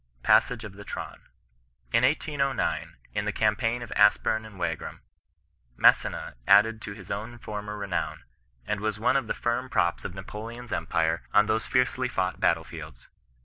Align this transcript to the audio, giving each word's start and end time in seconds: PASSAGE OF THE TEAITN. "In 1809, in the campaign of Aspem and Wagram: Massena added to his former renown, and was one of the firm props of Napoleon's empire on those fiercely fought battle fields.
PASSAGE 0.23 0.63
OF 0.63 0.73
THE 0.73 0.83
TEAITN. 0.83 1.27
"In 1.93 2.03
1809, 2.03 2.95
in 3.13 3.25
the 3.25 3.31
campaign 3.31 3.83
of 3.83 3.91
Aspem 3.91 4.45
and 4.47 4.57
Wagram: 4.57 5.03
Massena 5.77 6.37
added 6.47 6.81
to 6.81 6.93
his 6.93 7.11
former 7.41 7.77
renown, 7.77 8.23
and 8.65 8.79
was 8.79 8.99
one 8.99 9.15
of 9.15 9.27
the 9.27 9.35
firm 9.35 9.69
props 9.69 10.03
of 10.03 10.15
Napoleon's 10.15 10.73
empire 10.73 11.21
on 11.35 11.45
those 11.45 11.67
fiercely 11.67 12.07
fought 12.07 12.39
battle 12.39 12.63
fields. 12.63 13.09